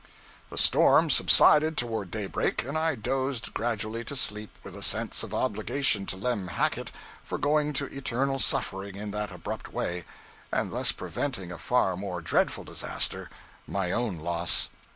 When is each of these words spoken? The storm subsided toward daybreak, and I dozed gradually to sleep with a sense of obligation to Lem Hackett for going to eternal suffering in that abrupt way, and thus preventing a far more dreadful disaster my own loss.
The 0.49 0.57
storm 0.57 1.11
subsided 1.11 1.77
toward 1.77 2.09
daybreak, 2.09 2.63
and 2.63 2.75
I 2.75 2.95
dozed 2.95 3.53
gradually 3.53 4.03
to 4.05 4.15
sleep 4.15 4.49
with 4.63 4.75
a 4.75 4.81
sense 4.81 5.21
of 5.21 5.31
obligation 5.31 6.07
to 6.07 6.17
Lem 6.17 6.47
Hackett 6.47 6.89
for 7.23 7.37
going 7.37 7.71
to 7.73 7.85
eternal 7.85 8.39
suffering 8.39 8.95
in 8.95 9.11
that 9.11 9.29
abrupt 9.31 9.71
way, 9.71 10.05
and 10.51 10.71
thus 10.73 10.91
preventing 10.91 11.51
a 11.51 11.59
far 11.59 11.95
more 11.95 12.19
dreadful 12.19 12.63
disaster 12.63 13.29
my 13.67 13.91
own 13.91 14.17
loss. 14.17 14.71